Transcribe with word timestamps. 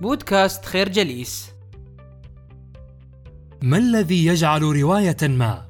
بودكاست 0.00 0.64
خير 0.64 0.88
جليس. 0.88 1.50
ما 3.62 3.76
الذي 3.78 4.26
يجعل 4.26 4.62
رواية 4.62 5.16
ما 5.22 5.66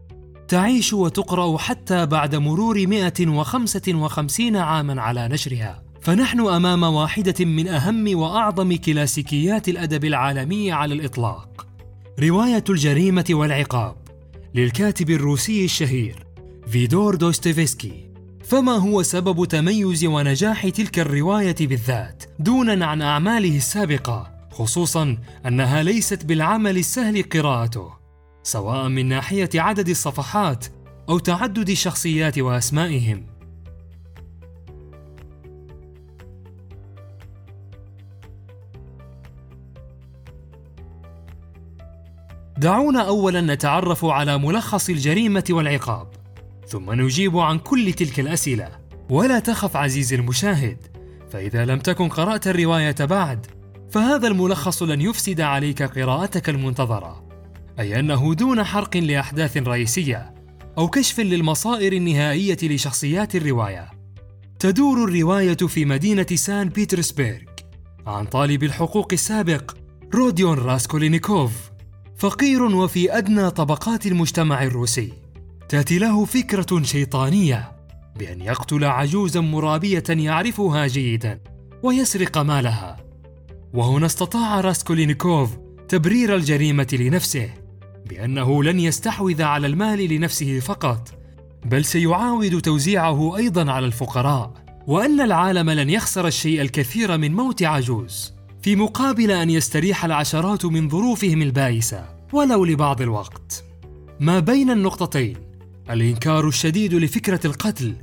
تعيش 0.49 0.93
وتقرأ 0.93 1.59
حتى 1.59 2.07
بعد 2.07 2.35
مرور 2.35 2.87
155 2.87 4.57
عاما 4.57 5.03
على 5.03 5.29
نشرها؟ 5.29 5.83
فنحن 6.01 6.41
أمام 6.41 6.83
واحدة 6.83 7.45
من 7.45 7.69
أهم 7.69 8.19
وأعظم 8.19 8.77
كلاسيكيات 8.77 9.69
الأدب 9.69 10.05
العالمي 10.05 10.73
على 10.73 10.95
الإطلاق. 10.95 11.67
رواية 12.21 12.65
الجريمة 12.71 13.25
والعقاب 13.31 13.97
للكاتب 14.55 15.11
الروسي 15.11 15.65
الشهير 15.65 16.27
فيدور 16.67 17.15
دوستويفسكي 17.15 18.10
فما 18.51 18.73
هو 18.73 19.03
سبب 19.03 19.45
تميز 19.45 20.05
ونجاح 20.05 20.69
تلك 20.69 20.99
الرواية 20.99 21.57
بالذات 21.61 22.25
دونا 22.39 22.87
عن 22.87 23.03
أعماله 23.03 23.57
السابقة 23.57 24.31
خصوصا 24.53 25.19
أنها 25.47 25.83
ليست 25.83 26.25
بالعمل 26.25 26.79
السهل 26.79 27.23
قراءته 27.23 27.93
سواء 28.43 28.89
من 28.89 29.09
ناحية 29.09 29.49
عدد 29.55 29.89
الصفحات 29.89 30.67
أو 31.09 31.19
تعدد 31.19 31.71
الشخصيات 31.71 32.39
وأسمائهم. 32.39 33.27
دعونا 42.59 43.01
اولا 43.01 43.41
نتعرف 43.41 44.05
على 44.05 44.39
ملخص 44.39 44.89
الجريمة 44.89 45.45
والعقاب. 45.51 46.20
ثم 46.71 46.93
نجيب 46.93 47.39
عن 47.39 47.59
كل 47.59 47.93
تلك 47.93 48.21
الأسئلة. 48.21 48.69
ولا 49.09 49.39
تخف 49.39 49.77
عزيزي 49.77 50.17
المشاهد 50.17 50.77
فإذا 51.31 51.65
لم 51.65 51.79
تكن 51.79 52.09
قرأت 52.09 52.47
الرواية 52.47 52.95
بعد 53.01 53.47
فهذا 53.91 54.29
الملخص 54.29 54.83
لن 54.83 55.01
يفسد 55.01 55.41
عليك 55.41 55.83
قراءتك 55.83 56.49
المنتظرة. 56.49 57.29
أي 57.79 58.01
أنه 58.01 58.35
دون 58.35 58.65
حرق 58.65 58.97
لأحداث 58.97 59.57
رئيسية 59.57 60.35
أو 60.79 60.89
كشف 60.89 61.21
للمصائر 61.21 61.93
النهائية 61.93 62.59
لشخصيات 62.63 63.37
الرواية. 63.37 63.91
تدور 64.59 65.05
الرواية 65.05 65.57
في 65.57 65.85
مدينة 65.85 66.27
سان 66.35 66.69
بيترسبرغ 66.69 67.39
عن 68.07 68.25
طالب 68.25 68.63
الحقوق 68.63 69.09
السابق 69.13 69.77
روديون 70.15 70.59
راسكولينيكوف 70.59 71.53
فقير 72.17 72.63
وفي 72.63 73.19
أدنى 73.19 73.51
طبقات 73.51 74.07
المجتمع 74.07 74.63
الروسي. 74.63 75.20
تأتي 75.71 75.99
له 75.99 76.25
فكرة 76.25 76.83
شيطانية 76.83 77.73
بأن 78.19 78.41
يقتل 78.41 78.85
عجوزا 78.85 79.41
مرابية 79.41 80.05
يعرفها 80.09 80.87
جيدا 80.87 81.41
ويسرق 81.83 82.39
مالها. 82.39 82.97
وهنا 83.75 84.07
استطاع 84.07 84.61
راسكولينيكوف 84.61 85.51
تبرير 85.89 86.37
الجريمة 86.37 86.87
لنفسه 86.93 87.51
بأنه 88.09 88.65
لن 88.65 88.81
يستحوذ 88.81 89.43
على 89.43 89.67
المال 89.67 89.99
لنفسه 89.99 90.61
فقط 90.61 91.09
بل 91.65 91.85
سيعاود 91.85 92.61
توزيعه 92.61 93.37
أيضا 93.37 93.73
على 93.73 93.87
الفقراء 93.87 94.53
وأن 94.87 95.21
العالم 95.21 95.71
لن 95.71 95.91
يخسر 95.91 96.27
الشيء 96.27 96.61
الكثير 96.61 97.19
من 97.19 97.35
موت 97.35 97.63
عجوز 97.63 98.33
في 98.63 98.77
مقابل 98.77 99.31
أن 99.31 99.51
يستريح 99.51 100.05
العشرات 100.05 100.65
من 100.65 100.89
ظروفهم 100.89 101.43
البائسة 101.43 102.09
ولو 102.33 102.65
لبعض 102.65 103.03
الوقت. 103.03 103.65
ما 104.21 104.39
بين 104.41 104.71
النقطتين؟ 104.71 105.50
الإنكار 105.93 106.49
الشديد 106.49 106.95
لفكرة 106.95 107.41
القتل 107.45 107.97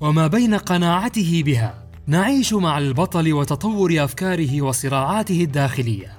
وما 0.00 0.26
بين 0.26 0.54
قناعته 0.54 1.42
بها. 1.46 1.86
نعيش 2.06 2.52
مع 2.52 2.78
البطل 2.78 3.32
وتطور 3.32 4.04
أفكاره 4.04 4.62
وصراعاته 4.62 5.42
الداخلية. 5.42 6.16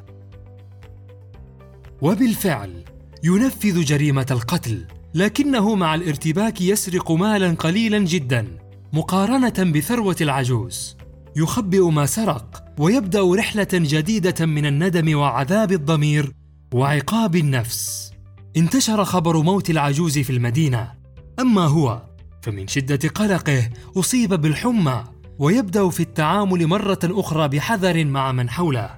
وبالفعل 2.01 2.83
ينفذ 3.23 3.83
جريمة 3.83 4.25
القتل 4.31 4.85
لكنه 5.13 5.75
مع 5.75 5.95
الارتباك 5.95 6.61
يسرق 6.61 7.11
مالا 7.11 7.55
قليلا 7.59 7.99
جدا 7.99 8.47
مقارنة 8.93 9.71
بثروة 9.71 10.15
العجوز. 10.21 10.97
يخبئ 11.35 11.89
ما 11.89 12.05
سرق 12.05 12.63
ويبدأ 12.79 13.35
رحلة 13.35 13.67
جديدة 13.73 14.45
من 14.45 14.65
الندم 14.65 15.17
وعذاب 15.17 15.71
الضمير 15.71 16.31
وعقاب 16.73 17.35
النفس. 17.35 18.11
انتشر 18.57 19.03
خبر 19.03 19.41
موت 19.41 19.69
العجوز 19.69 20.19
في 20.19 20.29
المدينة. 20.29 21.00
أما 21.39 21.65
هو 21.65 22.01
فمن 22.41 22.67
شدة 22.67 23.09
قلقه 23.09 23.69
أصيب 23.97 24.33
بالحمى 24.33 25.03
ويبدأ 25.39 25.89
في 25.89 25.99
التعامل 25.99 26.67
مرة 26.67 26.99
أخرى 27.03 27.47
بحذر 27.47 28.05
مع 28.05 28.31
من 28.31 28.49
حوله. 28.49 28.89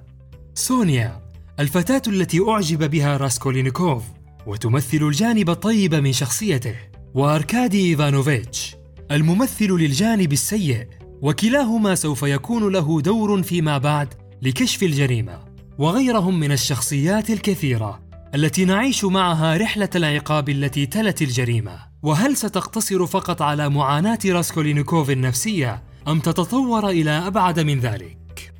سونيا 0.53 1.21
الفتاة 1.59 2.01
التي 2.07 2.39
أعجب 2.49 2.89
بها 2.91 3.17
راسكولينيكوف 3.17 4.03
وتمثل 4.47 4.97
الجانب 4.97 5.49
الطيب 5.49 5.95
من 5.95 6.13
شخصيته. 6.13 6.75
وأركادي 7.13 7.89
إيفانوفيتش 7.89 8.75
الممثل 9.11 9.71
للجانب 9.71 10.33
السيء 10.33 10.87
وكلاهما 11.21 11.95
سوف 11.95 12.23
يكون 12.23 12.73
له 12.73 13.01
دور 13.01 13.43
فيما 13.43 13.77
بعد 13.77 14.13
لكشف 14.41 14.83
الجريمة. 14.83 15.39
وغيرهم 15.77 16.39
من 16.39 16.51
الشخصيات 16.51 17.29
الكثيرة 17.29 17.99
التي 18.35 18.65
نعيش 18.65 19.05
معها 19.05 19.57
رحلة 19.57 19.89
العقاب 19.95 20.49
التي 20.49 20.85
تلت 20.85 21.21
الجريمة. 21.21 21.92
وهل 22.03 22.37
ستقتصر 22.37 23.05
فقط 23.05 23.41
على 23.41 23.69
معاناة 23.69 24.19
راسكولينيكوف 24.25 25.09
النفسية 25.09 25.83
أم 26.07 26.19
تتطور 26.19 26.89
إلى 26.89 27.11
أبعد 27.11 27.59
من 27.59 27.79
ذلك؟ 27.79 28.53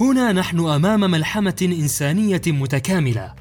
هنا 0.00 0.32
نحن 0.32 0.60
أمام 0.60 1.00
ملحمة 1.00 1.56
إنسانية 1.62 2.42
متكاملة 2.46 3.34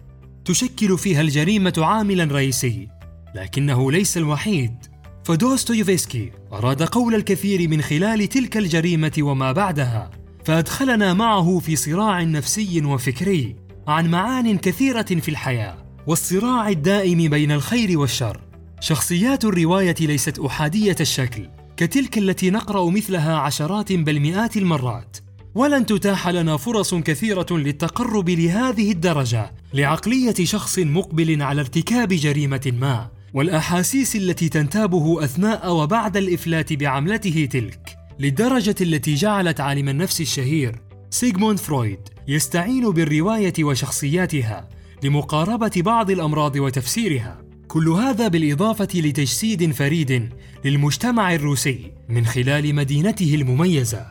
تشكل 0.46 0.98
فيها 0.98 1.22
الجريمة 1.22 1.74
عاملا 1.78 2.24
رئيسي 2.24 2.88
لكنه 3.36 3.92
ليس 3.92 4.18
الوحيد. 4.18 4.76
فدوستويفسكي 5.24 6.32
أراد 6.54 6.84
قول 6.84 7.16
الكثير 7.16 7.70
من 7.70 7.82
خلال 7.82 8.28
تلك 8.30 8.58
الجريمة 8.58 9.14
وما 9.20 9.52
بعدها 9.52 10.12
فأدخلنا 10.46 11.14
معه 11.14 11.60
في 11.60 11.76
صراع 11.76 12.24
نفسي 12.24 12.86
وفكري 12.86 13.56
عن 13.88 14.12
معان 14.12 14.58
كثيرة 14.58 15.02
في 15.02 15.30
الحياة. 15.30 15.91
والصراع 16.08 16.70
الدائم 16.70 17.30
بين 17.30 17.52
الخير 17.52 18.00
والشر. 18.00 18.42
شخصيات 18.80 19.46
الرواية 19.46 19.96
ليست 20.02 20.40
أحادية 20.40 20.96
الشكل 21.00 21.50
كتلك 21.78 22.18
التي 22.18 22.50
نقرأ 22.50 22.90
مثلها 22.90 23.38
عشرات 23.38 23.94
بل 23.94 24.20
مئات 24.20 24.58
المرات. 24.58 25.18
ولن 25.56 25.86
تتاح 25.86 26.28
لنا 26.30 26.58
فرص 26.58 26.96
كثيرة 26.96 27.46
للتقرب 27.52 28.30
لهذه 28.30 28.92
الدرجة 28.92 29.52
لعقلية 29.74 30.34
شخص 30.44 30.80
مقبل 30.80 31.42
على 31.42 31.62
ارتكاب 31.62 32.08
جريمة 32.08 32.74
ما 32.80 33.10
والأحاسيس 33.34 34.16
التي 34.16 34.50
تنتابه 34.50 35.24
أثناء 35.24 35.74
وبعد 35.74 36.18
الإفلات 36.18 36.74
بعملته 36.74 37.48
تلك. 37.52 37.98
للدرجة 38.20 38.76
التي 38.82 39.16
جعلت 39.16 39.60
عالم 39.60 39.90
النفس 39.90 40.22
الشهير 40.22 40.82
سيغموند 41.10 41.60
فرويد 41.60 42.00
يستعين 42.28 42.90
بالرواية 42.90 43.54
وشخصياتها. 43.60 44.70
لمقاربة 45.04 45.72
بعض 45.76 46.12
الأمراض 46.12 46.56
وتفسيرها. 46.56 47.42
كل 47.68 47.90
هذا 47.90 48.28
بالإضافة 48.28 48.88
لتجسيد 48.96 49.72
فريد 49.72 50.30
للمجتمع 50.66 51.36
الروسي 51.36 51.92
من 52.10 52.26
خلال 52.26 52.76
مدينته 52.76 53.36
المميزة. 53.36 54.06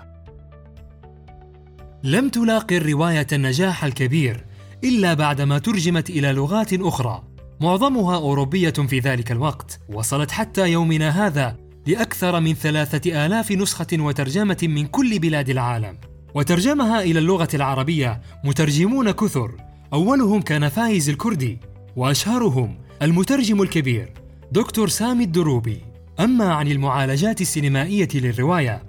لم 2.05 2.29
تلاقي 2.29 2.77
الرواية 2.77 3.27
النجاح 3.33 3.85
الكبير 3.85 4.45
إلا 4.85 5.15
بعدما 5.15 5.59
ترجمت 5.59 6.11
إلى 6.11 6.33
لغات 6.33 6.73
أخرى. 6.73 7.23
معظمها 7.61 8.17
أوروبية 8.17 8.71
في 8.71 8.99
ذلك 8.99 9.33
الوقت. 9.33 9.81
وصلت 9.89 10.31
حتى 10.31 10.73
يومنا 10.73 11.27
هذا 11.27 11.57
لأكثر 11.87 12.41
من 12.41 12.55
ثلاثة 12.55 13.27
آلاف 13.27 13.53
نسخة 13.53 13.87
وترجمة 13.93 14.59
من 14.63 14.87
كل 14.87 15.19
بلاد 15.19 15.51
العالم. 15.51 15.99
وترجمها 16.35 17.03
إلى 17.03 17.19
اللغة 17.19 17.49
العربية 17.55 18.21
مترجمون 18.45 19.11
كثر. 19.11 19.70
أولهم 19.93 20.43
كان 20.43 20.69
فايز 20.69 21.09
الكردي 21.09 21.59
وأشهرهم 21.97 22.79
المترجم 23.03 23.63
الكبير 23.63 24.13
دكتور 24.53 24.89
سامي 24.89 25.25
الدروبي. 25.25 25.81
أما 26.21 26.55
عن 26.55 26.69
المعالجات 26.69 27.41
السينمائية 27.41 28.09
للرواية 28.15 28.83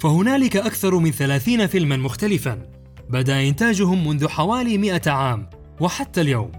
فهنالك 0.00 0.56
أكثر 0.56 0.98
من 0.98 1.10
ثلاثين 1.10 1.66
فيلما 1.66 1.96
مختلفا 1.96 2.62
بدأ 3.10 3.48
إنتاجهم 3.48 4.08
منذ 4.08 4.28
حوالي 4.28 4.78
مئة 4.78 5.10
عام 5.10 5.50
وحتى 5.80 6.20
اليوم. 6.20 6.52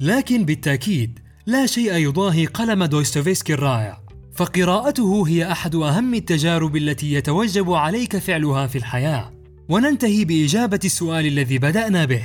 لكن 0.00 0.44
بالتأكيد 0.44 1.18
لا 1.46 1.66
شيء 1.66 1.94
يضاهي 1.94 2.46
قلم 2.46 2.84
دوستويفسكي 2.84 3.54
الرائع 3.54 4.00
فقراءته 4.34 5.28
هي 5.28 5.52
أحد 5.52 5.74
أهم 5.74 6.14
التجارب 6.14 6.76
التي 6.76 7.12
يتوجب 7.12 7.72
عليك 7.72 8.16
فعلها 8.16 8.66
في 8.66 8.78
الحياة. 8.78 9.32
وننتهي 9.68 10.24
بإجابة 10.24 10.80
السؤال 10.84 11.26
الذي 11.26 11.58
بدأنا 11.58 12.04
به. 12.04 12.22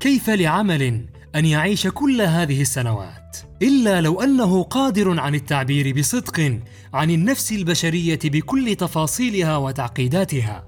كيف 0.00 0.30
لعمل 0.30 1.06
أن 1.34 1.44
يعيش 1.44 1.86
كل 1.86 2.22
هذه 2.22 2.60
السنوات؟ 2.60 3.36
إلا 3.62 4.00
لو 4.00 4.20
أنه 4.20 4.62
قادر 4.62 5.20
عن 5.20 5.34
التعبير 5.34 5.98
بصدق 5.98 6.60
عن 6.94 7.10
النفس 7.10 7.52
البشرية 7.52 8.18
بكل 8.24 8.74
تفاصيلها 8.74 9.56
وتعقيداتها. 9.56 10.66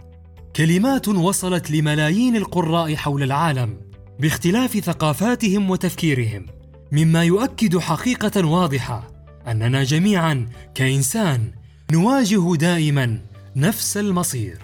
كلمات 0.56 1.08
وصلت 1.08 1.70
لملايين 1.70 2.36
القراء 2.36 2.94
حول 2.94 3.22
العالم 3.22 3.80
باختلاف 4.20 4.78
ثقافاتهم 4.78 5.70
وتفكيرهم 5.70 6.46
مما 6.92 7.24
يؤكد 7.24 7.78
حقيقة 7.78 8.46
واضحة 8.46 9.10
أننا 9.46 9.84
جميعا 9.84 10.46
كإنسان 10.74 11.50
نواجه 11.92 12.54
دائما 12.56 13.18
نفس 13.56 13.96
المصير. 13.96 14.58